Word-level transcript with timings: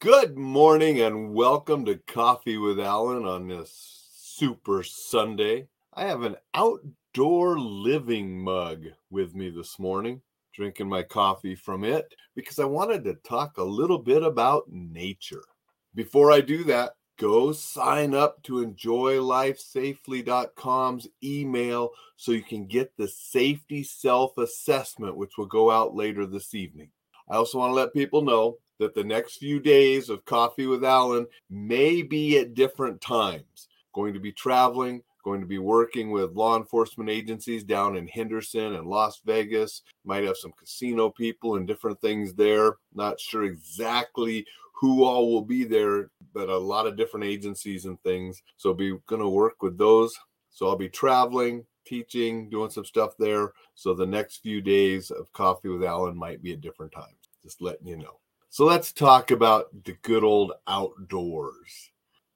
Good 0.00 0.36
morning 0.38 1.02
and 1.02 1.34
welcome 1.34 1.84
to 1.84 1.96
Coffee 1.96 2.56
with 2.56 2.78
Alain 2.78 3.26
on 3.26 3.48
this 3.48 4.08
Super 4.14 4.82
Sunday. 4.82 5.68
I 5.92 6.04
have 6.04 6.22
an 6.22 6.36
outdoor 6.54 7.58
living 7.58 8.42
mug 8.42 8.86
with 9.10 9.34
me 9.34 9.50
this 9.50 9.78
morning, 9.78 10.22
drinking 10.54 10.88
my 10.88 11.02
coffee 11.02 11.54
from 11.54 11.84
it 11.84 12.14
because 12.34 12.58
I 12.58 12.64
wanted 12.64 13.04
to 13.04 13.16
talk 13.16 13.58
a 13.58 13.62
little 13.62 13.98
bit 13.98 14.22
about 14.22 14.64
nature. 14.70 15.44
Before 15.94 16.32
I 16.32 16.40
do 16.40 16.64
that, 16.64 16.92
go 17.18 17.52
sign 17.52 18.14
up 18.14 18.42
to 18.44 18.64
enjoylifesafely.com's 18.64 21.08
email 21.22 21.90
so 22.16 22.32
you 22.32 22.42
can 22.42 22.66
get 22.66 22.96
the 22.96 23.08
safety 23.08 23.82
self 23.82 24.38
assessment, 24.38 25.18
which 25.18 25.36
will 25.36 25.44
go 25.44 25.70
out 25.70 25.94
later 25.94 26.24
this 26.24 26.54
evening. 26.54 26.88
I 27.28 27.36
also 27.36 27.58
want 27.58 27.72
to 27.72 27.74
let 27.74 27.92
people 27.92 28.22
know 28.22 28.56
that 28.80 28.94
the 28.94 29.04
next 29.04 29.36
few 29.36 29.60
days 29.60 30.08
of 30.08 30.24
Coffee 30.24 30.66
with 30.66 30.82
Alain 30.82 31.26
may 31.50 32.02
be 32.02 32.38
at 32.38 32.54
different 32.54 33.00
times. 33.00 33.68
Going 33.92 34.14
to 34.14 34.20
be 34.20 34.32
traveling, 34.32 35.02
going 35.22 35.42
to 35.42 35.46
be 35.46 35.58
working 35.58 36.10
with 36.10 36.32
law 36.32 36.56
enforcement 36.56 37.10
agencies 37.10 37.62
down 37.62 37.96
in 37.96 38.08
Henderson 38.08 38.74
and 38.74 38.86
Las 38.86 39.20
Vegas. 39.24 39.82
Might 40.04 40.24
have 40.24 40.38
some 40.38 40.52
casino 40.58 41.10
people 41.10 41.56
and 41.56 41.68
different 41.68 42.00
things 42.00 42.32
there. 42.34 42.78
Not 42.94 43.20
sure 43.20 43.44
exactly 43.44 44.46
who 44.72 45.04
all 45.04 45.30
will 45.30 45.44
be 45.44 45.64
there, 45.64 46.10
but 46.32 46.48
a 46.48 46.56
lot 46.56 46.86
of 46.86 46.96
different 46.96 47.26
agencies 47.26 47.84
and 47.84 48.02
things. 48.02 48.42
So 48.56 48.72
be 48.72 48.96
going 49.06 49.20
to 49.20 49.28
work 49.28 49.62
with 49.62 49.76
those. 49.76 50.14
So 50.48 50.68
I'll 50.68 50.76
be 50.76 50.88
traveling, 50.88 51.66
teaching, 51.84 52.48
doing 52.48 52.70
some 52.70 52.86
stuff 52.86 53.12
there. 53.18 53.52
So 53.74 53.92
the 53.92 54.06
next 54.06 54.38
few 54.38 54.62
days 54.62 55.10
of 55.10 55.30
Coffee 55.34 55.68
with 55.68 55.82
Alain 55.82 56.16
might 56.16 56.42
be 56.42 56.54
at 56.54 56.62
different 56.62 56.92
times. 56.92 57.16
Just 57.42 57.60
letting 57.60 57.86
you 57.86 57.98
know. 57.98 58.20
So 58.52 58.64
let's 58.64 58.92
talk 58.92 59.30
about 59.30 59.68
the 59.84 59.92
good 60.02 60.24
old 60.24 60.54
outdoors, 60.66 61.92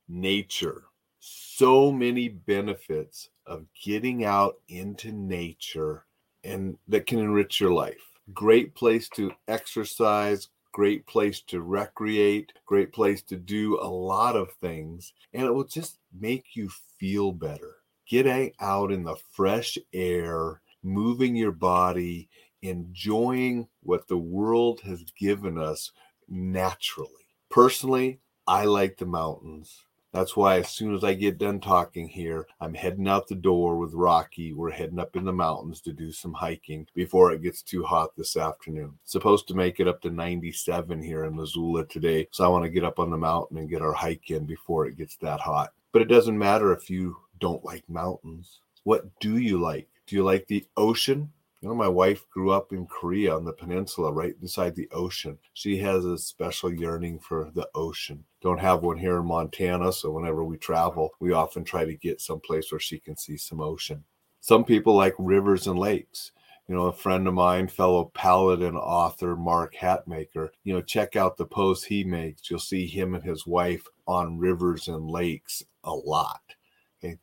nature. 0.09 0.85
So 1.19 1.91
many 1.91 2.29
benefits 2.29 3.31
of 3.47 3.67
getting 3.85 4.25
out 4.25 4.55
into 4.69 5.11
nature 5.11 6.07
and 6.45 6.79
that 6.87 7.09
can 7.09 7.19
enrich 7.19 7.59
your 7.59 7.73
life. 7.73 8.13
Great 8.33 8.77
place 8.77 9.09
to 9.17 9.33
exercise, 9.49 10.51
great 10.71 11.05
place 11.09 11.41
to 11.49 11.63
recreate, 11.63 12.53
great 12.65 12.93
place 12.93 13.21
to 13.23 13.37
do 13.37 13.81
a 13.81 13.89
lot 13.89 14.37
of 14.37 14.53
things, 14.61 15.15
and 15.33 15.45
it 15.45 15.51
will 15.51 15.65
just 15.65 15.99
make 16.17 16.55
you 16.55 16.71
feel 17.01 17.33
better. 17.33 17.79
Getting 18.09 18.53
out 18.61 18.93
in 18.93 19.03
the 19.03 19.17
fresh 19.33 19.77
air, 19.93 20.61
moving 20.85 21.35
your 21.35 21.51
body, 21.51 22.29
enjoying 22.65 23.69
what 23.83 24.09
the 24.09 24.17
world 24.17 24.81
has 24.81 25.05
given 25.19 25.59
us 25.59 25.93
naturally. 26.29 27.11
Personally, 27.51 28.21
I 28.47 28.65
like 28.65 28.97
the 28.97 29.07
mountains. 29.07 29.85
That's 30.13 30.37
why 30.37 30.61
as 30.61 30.69
soon 30.69 30.95
as 30.95 31.03
I 31.03 31.15
get 31.15 31.39
done 31.39 31.61
talking 31.61 32.07
here, 32.07 32.47
I'm 32.61 32.73
heading 32.73 33.09
out 33.09 33.27
the 33.27 33.35
door 33.35 33.77
with 33.77 33.93
Rocky. 33.95 34.53
We're 34.53 34.71
heading 34.71 35.01
up 35.01 35.17
in 35.17 35.25
the 35.25 35.33
mountains 35.33 35.81
to 35.83 35.93
do 35.93 36.13
some 36.13 36.33
hiking 36.33 36.87
before 36.95 37.33
it 37.33 37.43
gets 37.43 37.63
too 37.63 37.83
hot 37.83 38.17
this 38.17 38.37
afternoon. 38.37 38.97
Supposed 39.05 39.49
to 39.49 39.55
make 39.55 39.81
it 39.81 39.89
up 39.89 40.01
to 40.03 40.11
97 40.11 41.03
here 41.03 41.25
in 41.25 41.37
Missoula 41.37 41.85
today. 41.87 42.29
So 42.31 42.45
I 42.45 42.49
want 42.49 42.65
to 42.65 42.71
get 42.71 42.85
up 42.85 43.01
on 43.01 43.11
the 43.11 43.17
mountain 43.17 43.59
and 43.59 43.69
get 43.69 43.83
our 43.83 43.93
hike 43.93 44.31
in 44.31 44.47
before 44.47 44.87
it 44.87 44.97
gets 44.97 45.17
that 45.17 45.41
hot. 45.41 45.73
But 45.93 46.03
it 46.03 46.09
doesn't 46.09 46.39
matter 46.39 46.73
if 46.73 46.89
you 46.89 47.17
don't 47.41 47.65
like 47.65 47.89
mountains. 47.89 48.61
What 48.85 49.07
do 49.19 49.39
you 49.39 49.61
like? 49.61 49.89
Do 50.07 50.15
you 50.15 50.23
like 50.23 50.47
the 50.47 50.65
ocean? 50.77 51.33
You 51.65 51.71
know, 51.71 51.77
my 51.77 51.89
wife 51.89 52.29
grew 52.29 52.51
up 52.51 52.75
in 52.75 52.87
Korea 52.87 53.35
on 53.35 53.47
the 53.47 53.55
peninsula, 53.55 54.13
right 54.13 54.39
beside 54.39 54.75
the 54.75 54.87
ocean. 54.93 55.39
She 55.55 55.79
has 55.79 56.05
a 56.05 56.19
special 56.19 56.71
yearning 56.71 57.21
for 57.21 57.51
the 57.55 57.71
ocean. 57.75 58.27
Don't 58.43 58.61
have 58.61 58.83
one 58.83 58.99
here 58.99 59.17
in 59.17 59.25
Montana, 59.25 59.91
so 59.91 60.11
whenever 60.11 60.45
we 60.45 60.59
travel, 60.59 61.13
we 61.21 61.33
often 61.33 61.65
try 61.65 61.87
to 61.87 61.95
get 61.95 62.21
someplace 62.21 62.71
where 62.71 62.81
she 62.81 62.99
can 62.99 63.17
see 63.17 63.39
some 63.39 63.63
ocean. 63.63 64.05
Some 64.41 64.65
people 64.65 64.95
like 64.95 65.15
rivers 65.19 65.67
and 65.67 65.79
lakes. 65.79 66.33
You 66.69 66.75
know, 66.75 66.89
a 66.89 66.93
friend 66.93 67.27
of 67.27 67.33
mine, 67.33 67.69
fellow 67.69 68.13
paladin 68.13 68.77
author 68.77 69.35
Mark 69.35 69.75
Hatmaker, 69.75 70.51
you 70.65 70.75
know, 70.75 70.83
check 70.83 71.17
out 71.17 71.39
the 71.39 71.47
posts 71.47 71.87
he 71.87 72.05
makes. 72.05 72.51
You'll 72.51 72.59
see 72.59 72.87
him 72.87 73.15
and 73.15 73.25
his 73.25 73.47
wife 73.47 73.87
on 74.07 74.39
rivers 74.39 74.87
and 74.87 75.11
lakes 75.11 75.63
a 75.83 75.95
lot 75.95 76.43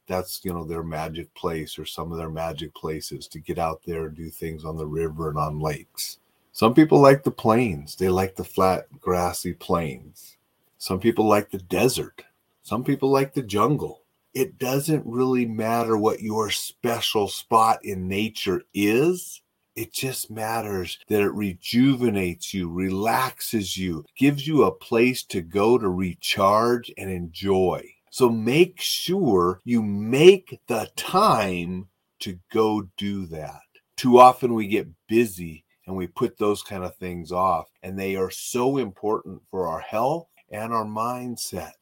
That's 0.08 0.44
you 0.44 0.54
know 0.54 0.64
their 0.64 0.84
magic 0.84 1.34
place 1.34 1.78
or 1.80 1.86
some 1.86 2.12
of 2.12 2.18
their 2.18 2.30
magic 2.30 2.74
places 2.76 3.28
to 3.28 3.40
get 3.40 3.58
out 3.58 3.82
there 3.86 4.06
and 4.06 4.16
do 4.16 4.30
things 4.30 4.66
on 4.66 4.78
the 4.78 4.86
river 4.86 5.30
and 5.30 5.38
on 5.38 5.60
lakes. 5.60 6.20
Some 6.54 6.74
people 6.74 7.00
like 7.00 7.24
the 7.24 7.32
plains. 7.32 7.96
They 7.96 8.10
like 8.10 8.36
the 8.36 8.44
flat 8.44 8.88
grassy 9.00 9.54
plains. 9.54 10.38
Some 10.78 11.00
people 11.00 11.28
like 11.28 11.50
the 11.52 11.60
desert. 11.60 12.24
Some 12.64 12.84
people 12.84 13.10
like 13.10 13.34
the 13.34 13.42
jungle. 13.42 14.02
It 14.34 14.58
doesn't 14.58 15.06
really 15.06 15.46
matter 15.46 15.98
what 15.98 16.22
your 16.22 16.50
special 16.52 17.28
spot 17.28 17.84
in 17.84 18.08
nature 18.08 18.64
is. 18.74 19.42
It 19.76 19.94
just 19.94 20.30
matters 20.30 21.00
that 21.08 21.22
it 21.22 21.34
rejuvenates 21.34 22.54
you, 22.54 22.70
relaxes 22.70 23.78
you, 23.78 24.06
gives 24.18 24.46
you 24.46 24.64
a 24.64 24.72
place 24.72 25.24
to 25.24 25.42
go 25.42 25.78
to 25.78 25.90
recharge 25.90 26.92
and 26.98 27.10
enjoy. 27.10 27.84
So 28.12 28.30
make 28.30 28.80
sure 28.80 29.62
you 29.64 29.82
make 29.82 30.60
the 30.68 30.90
time 30.98 31.88
to 32.20 32.38
go 32.52 32.88
do 32.98 33.26
that. 33.28 33.62
Too 33.96 34.20
often 34.20 34.54
we 34.54 34.68
get 34.68 34.88
busy 35.08 35.64
and 35.88 35.96
we 35.96 36.08
put 36.08 36.38
those 36.38 36.62
kind 36.62 36.84
of 36.84 36.96
things 36.98 37.32
off, 37.32 37.70
and 37.84 37.98
they 37.98 38.16
are 38.16 38.30
so 38.30 38.78
important 38.78 39.42
for 39.50 39.68
our 39.68 39.80
health 39.80 40.28
and 40.52 40.74
our 40.74 40.86
mindset 40.86 41.74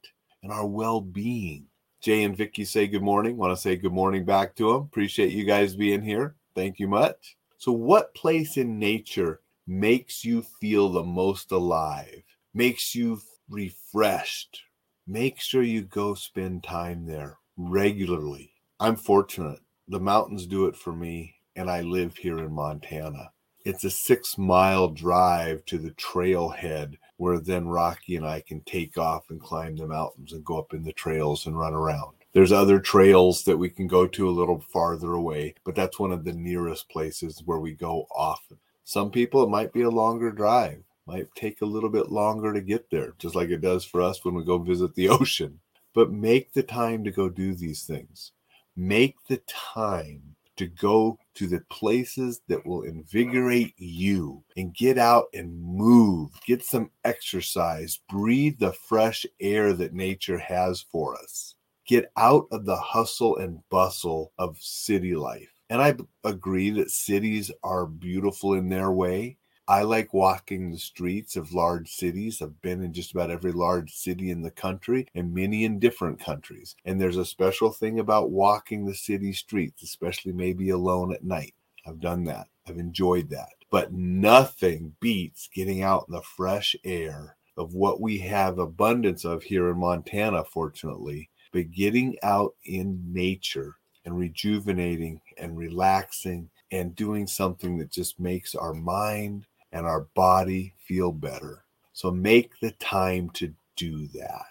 and 0.44 0.52
our 0.52 0.68
well 0.68 1.02
being. 1.02 1.66
Jay 2.02 2.24
and 2.24 2.38
Vicky 2.38 2.64
say 2.64 2.88
good 2.88 3.02
morning. 3.02 3.36
Want 3.36 3.56
to 3.56 3.62
say 3.62 3.76
good 3.76 3.92
morning 3.92 4.24
back 4.24 4.56
to 4.56 4.72
them. 4.72 4.84
Appreciate 4.84 5.34
you 5.34 5.44
guys 5.44 5.76
being 5.76 6.02
here. 6.02 6.36
Thank 6.56 6.80
you 6.80 6.88
much. 6.88 7.38
So, 7.58 7.72
what 7.72 8.14
place 8.14 8.56
in 8.56 8.80
nature 8.80 9.42
makes 9.68 10.24
you 10.24 10.44
feel 10.44 10.90
the 10.90 11.04
most 11.04 11.52
alive, 11.52 12.22
makes 12.54 12.96
you 12.96 13.20
refreshed, 13.50 14.62
make 15.10 15.42
sure 15.42 15.64
you 15.64 15.82
go 15.82 16.14
spend 16.14 16.64
time 16.64 17.08
there 17.08 17.40
regularly. 17.58 18.54
I'm 18.80 18.96
fortunate. 18.96 19.60
The 19.88 20.00
mountains 20.00 20.46
do 20.46 20.68
it 20.68 20.76
for 20.76 20.94
me, 20.94 21.34
and 21.56 21.70
I 21.70 21.82
live 21.82 22.16
here 22.16 22.38
in 22.38 22.54
Montana. 22.54 23.32
It's 23.66 23.84
a 23.84 23.90
six 23.90 24.38
mile 24.38 24.88
drive 24.88 25.66
to 25.66 25.80
the 25.80 25.92
trailhead 25.92 26.94
where 27.18 27.40
then 27.40 27.68
Rocky 27.68 28.18
and 28.18 28.26
I 28.26 28.42
can 28.42 28.62
take 28.62 29.00
off 29.00 29.32
and 29.32 29.42
climb 29.42 29.76
the 29.76 29.88
mountains 29.88 30.32
and 30.32 30.46
go 30.46 30.60
up 30.60 30.76
in 30.76 30.84
the 30.84 30.94
trails 30.94 31.48
and 31.48 31.58
run 31.58 31.74
around. 31.74 32.14
There's 32.32 32.52
other 32.52 32.80
trails 32.80 33.44
that 33.46 33.58
we 33.58 33.70
can 33.70 33.88
go 33.88 34.06
to 34.06 34.30
a 34.30 34.32
little 34.32 34.60
farther 34.72 35.14
away, 35.14 35.56
but 35.66 35.74
that's 35.74 36.00
one 36.00 36.12
of 36.12 36.24
the 36.24 36.34
nearest 36.34 36.88
places 36.88 37.42
where 37.44 37.60
we 37.60 37.74
go 37.74 38.06
often. 38.16 38.60
Some 38.84 39.10
people, 39.10 39.44
it 39.44 39.50
might 39.50 39.74
be 39.74 39.82
a 39.82 39.90
longer 39.90 40.32
drive 40.32 40.84
might 41.10 41.34
take 41.36 41.62
a 41.62 41.66
little 41.66 41.90
bit 41.90 42.12
longer 42.12 42.54
to 42.54 42.62
get 42.62 42.90
there, 42.92 43.14
just 43.18 43.36
like 43.36 43.50
it 43.50 43.62
does 43.62 43.84
for 43.84 44.02
us 44.02 44.24
when 44.24 44.36
we 44.36 44.44
go 44.44 44.60
visit 44.60 44.94
the 44.94 45.10
ocean. 45.20 45.60
But 45.96 46.12
make 46.12 46.54
the 46.54 46.64
time 46.64 47.04
to 47.04 47.12
go 47.12 47.30
do 47.30 47.56
these 47.56 47.84
things. 47.84 48.32
Make 48.76 49.16
the 49.28 49.42
time 49.48 50.36
to 50.58 50.68
go 50.68 51.18
to 51.36 51.48
the 51.48 51.62
places 51.72 52.42
that 52.48 52.66
will 52.66 52.84
invigorate 52.84 53.74
you 53.78 54.44
and 54.56 54.76
get 54.76 54.98
out 54.98 55.26
and 55.34 55.60
move, 55.60 56.30
get 56.46 56.64
some 56.64 56.92
exercise, 57.06 58.00
breathe 58.10 58.60
the 58.60 58.74
fresh 58.74 59.26
air 59.40 59.74
that 59.74 59.94
nature 59.94 60.38
has 60.38 60.82
for 60.92 61.16
us. 61.16 61.56
Get 61.88 62.12
out 62.18 62.46
of 62.52 62.66
the 62.66 62.76
hustle 62.76 63.38
and 63.38 63.62
bustle 63.70 64.32
of 64.38 64.58
city 64.60 65.16
life. 65.16 65.50
And 65.72 65.82
I 65.82 65.96
agree 66.24 66.70
that 66.72 66.92
cities 66.92 67.52
are 67.64 67.86
beautiful 67.86 68.54
in 68.54 68.70
their 68.70 68.92
way, 68.92 69.39
I 69.70 69.84
like 69.84 70.16
walking 70.16 70.72
the 70.72 70.80
streets 70.80 71.36
of 71.36 71.54
large 71.54 71.92
cities. 71.92 72.42
I've 72.42 72.60
been 72.64 72.84
in 72.84 72.92
just 72.92 73.12
about 73.12 73.30
every 73.30 73.52
large 73.52 73.94
city 73.94 74.32
in 74.32 74.42
the 74.42 74.50
country 74.50 75.08
and 75.14 75.32
many 75.32 75.64
in 75.64 75.78
different 75.78 76.20
countries. 76.20 76.76
And 76.86 77.00
there's 77.00 77.18
a 77.18 77.24
special 77.24 77.72
thing 77.72 78.00
about 78.00 78.32
walking 78.32 78.84
the 78.84 78.96
city 78.96 79.32
streets, 79.32 79.84
especially 79.84 80.34
maybe 80.34 80.72
alone 80.72 81.14
at 81.14 81.24
night. 81.24 81.54
I've 81.86 82.00
done 82.00 82.24
that. 82.24 82.48
I've 82.68 82.80
enjoyed 82.80 83.30
that. 83.30 83.50
But 83.70 83.94
nothing 83.94 84.96
beats 85.02 85.48
getting 85.54 85.84
out 85.84 86.06
in 86.08 86.16
the 86.16 86.24
fresh 86.24 86.76
air 86.84 87.38
of 87.56 87.76
what 87.76 88.02
we 88.02 88.18
have 88.18 88.58
abundance 88.58 89.24
of 89.24 89.44
here 89.44 89.70
in 89.70 89.78
Montana, 89.78 90.46
fortunately, 90.46 91.30
but 91.52 91.70
getting 91.70 92.18
out 92.24 92.56
in 92.66 93.00
nature 93.06 93.76
and 94.04 94.18
rejuvenating 94.18 95.22
and 95.38 95.56
relaxing 95.56 96.50
and 96.72 96.96
doing 96.96 97.28
something 97.28 97.78
that 97.78 97.92
just 97.92 98.20
makes 98.20 98.56
our 98.56 98.74
mind 98.74 99.46
and 99.72 99.86
our 99.86 100.02
body 100.16 100.74
feel 100.78 101.12
better. 101.12 101.64
So 101.94 102.12
make 102.12 102.60
the 102.60 102.72
time 102.72 103.30
to 103.32 103.54
do 103.76 104.08
that. 104.08 104.46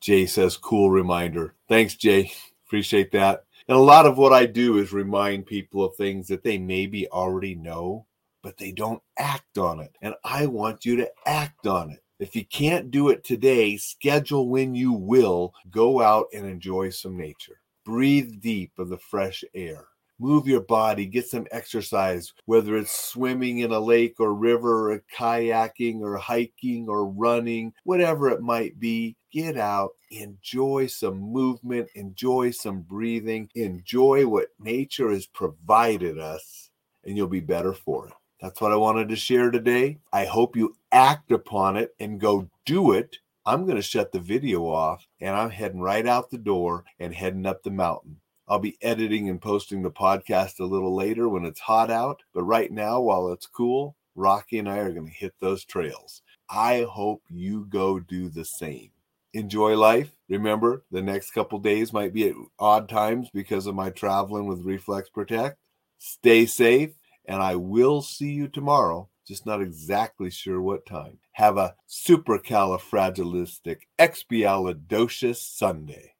Jay 0.00 0.26
says, 0.26 0.56
cool 0.56 0.90
reminder. 0.90 1.54
Thanks, 1.68 1.94
Jay. 1.94 2.32
Appreciate 2.66 3.12
that. 3.12 3.44
And 3.68 3.76
a 3.76 3.80
lot 3.80 4.06
of 4.06 4.18
what 4.18 4.32
I 4.32 4.46
do 4.46 4.78
is 4.78 4.92
remind 4.92 5.46
people 5.46 5.84
of 5.84 5.94
things 5.94 6.26
that 6.28 6.42
they 6.42 6.58
maybe 6.58 7.06
already 7.08 7.54
know, 7.54 8.06
but 8.42 8.56
they 8.56 8.72
don't 8.72 9.02
act 9.18 9.58
on 9.58 9.78
it. 9.78 9.94
And 10.02 10.14
I 10.24 10.46
want 10.46 10.84
you 10.84 10.96
to 10.96 11.10
act 11.26 11.66
on 11.66 11.90
it. 11.90 12.02
If 12.18 12.34
you 12.34 12.44
can't 12.44 12.90
do 12.90 13.08
it 13.08 13.24
today, 13.24 13.76
schedule 13.76 14.48
when 14.48 14.74
you 14.74 14.92
will 14.92 15.54
go 15.70 16.00
out 16.00 16.26
and 16.32 16.46
enjoy 16.46 16.90
some 16.90 17.16
nature. 17.16 17.60
Breathe 17.84 18.40
deep 18.40 18.72
of 18.78 18.88
the 18.88 18.98
fresh 18.98 19.44
air 19.54 19.86
move 20.22 20.46
your 20.46 20.60
body, 20.60 21.04
get 21.04 21.26
some 21.26 21.46
exercise, 21.50 22.32
whether 22.46 22.76
it's 22.76 22.96
swimming 23.10 23.58
in 23.58 23.72
a 23.72 23.80
lake 23.80 24.16
or 24.20 24.32
river 24.32 24.92
or 24.92 25.02
kayaking 25.14 26.00
or 26.00 26.16
hiking 26.16 26.88
or 26.88 27.06
running, 27.06 27.72
whatever 27.84 28.30
it 28.30 28.40
might 28.40 28.78
be. 28.78 29.16
Get 29.32 29.56
out, 29.56 29.92
enjoy 30.10 30.86
some 30.86 31.18
movement, 31.18 31.88
enjoy 31.94 32.50
some 32.50 32.82
breathing, 32.82 33.48
enjoy 33.54 34.26
what 34.26 34.48
nature 34.60 35.10
has 35.10 35.26
provided 35.26 36.18
us, 36.18 36.70
and 37.04 37.16
you'll 37.16 37.26
be 37.26 37.40
better 37.40 37.72
for 37.72 38.06
it. 38.08 38.12
That's 38.40 38.60
what 38.60 38.72
I 38.72 38.76
wanted 38.76 39.08
to 39.08 39.16
share 39.16 39.50
today. 39.50 39.98
I 40.12 40.24
hope 40.24 40.56
you 40.56 40.76
act 40.90 41.30
upon 41.32 41.76
it 41.76 41.94
and 42.00 42.20
go 42.20 42.48
do 42.66 42.92
it. 42.92 43.18
I'm 43.46 43.64
going 43.64 43.76
to 43.76 43.82
shut 43.82 44.12
the 44.12 44.20
video 44.20 44.66
off 44.66 45.06
and 45.20 45.34
I'm 45.34 45.50
heading 45.50 45.80
right 45.80 46.06
out 46.06 46.30
the 46.30 46.38
door 46.38 46.84
and 46.98 47.14
heading 47.14 47.46
up 47.46 47.62
the 47.62 47.70
mountain. 47.70 48.20
I'll 48.52 48.58
be 48.58 48.76
editing 48.82 49.30
and 49.30 49.40
posting 49.40 49.80
the 49.80 49.90
podcast 49.90 50.60
a 50.60 50.66
little 50.66 50.94
later 50.94 51.26
when 51.26 51.46
it's 51.46 51.60
hot 51.60 51.90
out. 51.90 52.22
But 52.34 52.42
right 52.42 52.70
now, 52.70 53.00
while 53.00 53.32
it's 53.32 53.46
cool, 53.46 53.96
Rocky 54.14 54.58
and 54.58 54.68
I 54.68 54.76
are 54.80 54.92
going 54.92 55.06
to 55.06 55.10
hit 55.10 55.32
those 55.40 55.64
trails. 55.64 56.20
I 56.50 56.86
hope 56.86 57.22
you 57.30 57.64
go 57.70 57.98
do 57.98 58.28
the 58.28 58.44
same. 58.44 58.90
Enjoy 59.32 59.74
life. 59.74 60.14
Remember, 60.28 60.84
the 60.90 61.00
next 61.00 61.30
couple 61.30 61.60
days 61.60 61.94
might 61.94 62.12
be 62.12 62.28
at 62.28 62.34
odd 62.58 62.90
times 62.90 63.30
because 63.32 63.66
of 63.66 63.74
my 63.74 63.88
traveling 63.88 64.44
with 64.44 64.66
Reflex 64.66 65.08
Protect. 65.08 65.56
Stay 65.96 66.44
safe, 66.44 66.90
and 67.24 67.42
I 67.42 67.56
will 67.56 68.02
see 68.02 68.32
you 68.32 68.48
tomorrow, 68.48 69.08
just 69.26 69.46
not 69.46 69.62
exactly 69.62 70.28
sure 70.28 70.60
what 70.60 70.84
time. 70.84 71.16
Have 71.32 71.56
a 71.56 71.74
supercalifragilistic 71.88 73.78
expialidocious 73.98 75.36
Sunday. 75.36 76.11